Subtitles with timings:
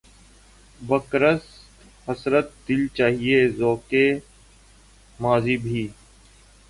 [0.79, 1.23] بقدرِ
[2.07, 3.91] حسرتِ دل‘ چاہیے ذوقِ
[5.19, 5.87] معاصی بھی